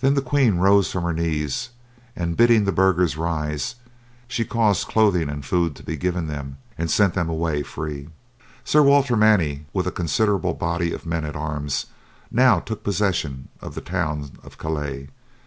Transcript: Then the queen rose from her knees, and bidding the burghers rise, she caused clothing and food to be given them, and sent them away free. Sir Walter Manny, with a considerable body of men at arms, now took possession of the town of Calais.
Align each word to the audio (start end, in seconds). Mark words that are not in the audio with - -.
Then 0.00 0.12
the 0.12 0.20
queen 0.20 0.56
rose 0.58 0.92
from 0.92 1.02
her 1.04 1.14
knees, 1.14 1.70
and 2.14 2.36
bidding 2.36 2.66
the 2.66 2.72
burghers 2.72 3.16
rise, 3.16 3.76
she 4.28 4.44
caused 4.44 4.86
clothing 4.86 5.30
and 5.30 5.46
food 5.46 5.74
to 5.76 5.82
be 5.82 5.96
given 5.96 6.26
them, 6.26 6.58
and 6.76 6.90
sent 6.90 7.14
them 7.14 7.30
away 7.30 7.62
free. 7.62 8.10
Sir 8.64 8.82
Walter 8.82 9.16
Manny, 9.16 9.64
with 9.72 9.86
a 9.86 9.90
considerable 9.90 10.52
body 10.52 10.92
of 10.92 11.06
men 11.06 11.24
at 11.24 11.36
arms, 11.36 11.86
now 12.30 12.60
took 12.60 12.84
possession 12.84 13.48
of 13.62 13.74
the 13.74 13.80
town 13.80 14.32
of 14.42 14.58
Calais. 14.58 15.08